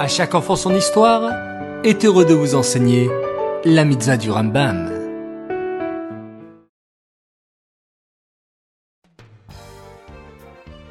À 0.00 0.06
chaque 0.06 0.36
enfant 0.36 0.54
son 0.54 0.76
histoire 0.76 1.32
est 1.82 2.04
heureux 2.04 2.24
de 2.24 2.32
vous 2.32 2.54
enseigner 2.54 3.10
la 3.64 3.84
mitzvah 3.84 4.16
du 4.16 4.30
Rambam. 4.30 4.92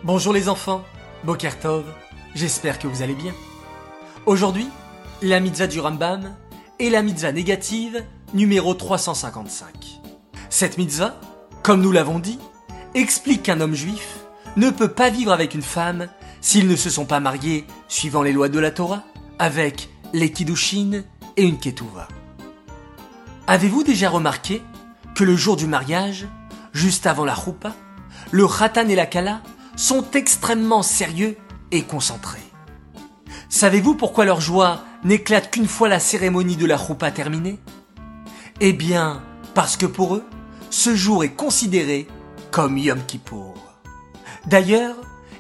Bonjour 0.04 0.34
les 0.34 0.50
enfants, 0.50 0.84
Bokertov, 1.24 1.86
j'espère 2.36 2.80
que 2.80 2.88
vous 2.88 3.02
allez 3.02 3.14
bien. 3.16 3.34
Aujourd'hui, 4.26 4.68
la 5.22 5.40
mitzvah 5.40 5.68
du 5.68 5.80
Rambam 5.80 6.36
est 6.78 6.90
la 6.90 7.02
mitzvah 7.02 7.32
négative 7.32 8.04
numéro 8.34 8.74
355. 8.74 10.02
Cette 10.50 10.78
mitzvah, 10.78 11.16
comme 11.64 11.80
nous 11.80 11.94
l'avons 11.94 12.20
dit, 12.20 12.40
explique 12.94 13.44
qu'un 13.44 13.62
homme 13.62 13.74
juif 13.74 14.18
ne 14.58 14.70
peut 14.70 14.92
pas 14.92 15.10
vivre 15.10 15.32
avec 15.32 15.54
une 15.54 15.62
femme 15.62 16.10
s'ils 16.42 16.68
ne 16.68 16.76
se 16.76 16.90
sont 16.90 17.06
pas 17.06 17.20
mariés 17.20 17.66
suivant 17.88 18.22
les 18.22 18.34
lois 18.34 18.50
de 18.50 18.60
la 18.60 18.72
Torah, 18.72 19.04
avec 19.40 19.90
les 20.14 20.32
Kiddushin 20.32 21.04
et 21.36 21.44
une 21.44 21.60
Ketouva. 21.60 22.08
Avez-vous 23.48 23.84
déjà 23.84 24.10
remarqué 24.10 24.62
que 25.16 25.24
le 25.24 25.36
jour 25.36 25.56
du 25.56 25.68
mariage, 25.68 26.28
juste 26.74 27.06
avant 27.06 27.26
la 27.26 27.36
choupa, 27.36 27.74
le 28.32 28.48
Khatan 28.48 28.88
et 28.90 28.96
la 28.96 29.06
Kala 29.06 29.42
sont 29.76 30.06
extrêmement 30.14 30.84
sérieux 30.84 31.38
et 31.72 31.84
concentrés? 31.84 32.40
Savez-vous 33.50 33.96
pourquoi 33.96 34.26
leur 34.26 34.42
joie 34.42 34.84
n'éclate 35.04 35.52
qu'une 35.52 35.68
fois 35.68 35.88
la 35.88 36.00
cérémonie 36.00 36.58
de 36.58 36.66
la 36.66 36.78
choupa 36.78 37.12
terminée? 37.12 37.60
Eh 38.60 38.74
bien, 38.74 39.24
parce 39.54 39.78
que 39.78 39.86
pour 39.86 40.16
eux, 40.16 40.26
ce 40.70 40.96
jour 40.96 41.24
est 41.24 41.34
considéré 41.34 42.08
comme 42.52 42.78
Yom 42.78 43.00
Kippour. 43.06 43.56
D'ailleurs, 44.46 44.96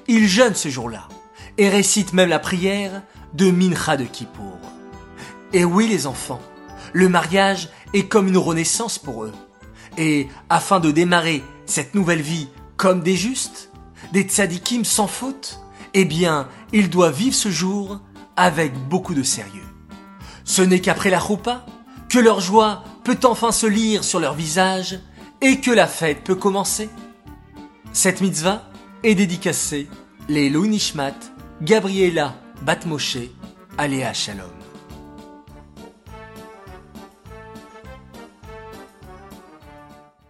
ils 0.07 0.27
jeûnent 0.27 0.55
ce 0.55 0.69
jour-là 0.69 1.07
et 1.57 1.69
récitent 1.69 2.13
même 2.13 2.29
la 2.29 2.39
prière 2.39 3.01
de 3.33 3.51
Mincha 3.51 3.97
de 3.97 4.05
Kippour. 4.05 4.57
Et 5.53 5.65
oui 5.65 5.87
les 5.87 6.07
enfants, 6.07 6.41
le 6.93 7.09
mariage 7.09 7.69
est 7.93 8.07
comme 8.07 8.27
une 8.27 8.37
renaissance 8.37 8.99
pour 8.99 9.23
eux. 9.23 9.33
Et 9.97 10.27
afin 10.49 10.79
de 10.79 10.91
démarrer 10.91 11.43
cette 11.65 11.95
nouvelle 11.95 12.21
vie 12.21 12.49
comme 12.75 13.01
des 13.01 13.15
justes, 13.15 13.71
des 14.13 14.23
tzadikim 14.23 14.85
sans 14.85 15.07
faute, 15.07 15.59
eh 15.93 16.05
bien, 16.05 16.47
ils 16.73 16.89
doivent 16.89 17.15
vivre 17.15 17.35
ce 17.35 17.49
jour 17.49 17.99
avec 18.35 18.73
beaucoup 18.87 19.13
de 19.13 19.23
sérieux. 19.23 19.63
Ce 20.43 20.61
n'est 20.61 20.81
qu'après 20.81 21.09
la 21.09 21.19
roupa 21.19 21.65
que 22.09 22.19
leur 22.19 22.39
joie 22.39 22.83
peut 23.03 23.19
enfin 23.23 23.51
se 23.51 23.65
lire 23.65 24.03
sur 24.03 24.19
leur 24.19 24.33
visage 24.33 24.99
et 25.41 25.59
que 25.59 25.71
la 25.71 25.87
fête 25.87 26.23
peut 26.23 26.35
commencer. 26.35 26.89
Cette 27.93 28.21
mitzvah 28.21 28.63
est 29.03 29.15
dédicacée 29.15 29.87
les 30.29 30.49
Nishmat, 30.67 31.15
Gabriela 31.61 32.35
Batmoshe, 32.61 33.29
Aléa 33.77 34.13
Shalom. 34.13 34.66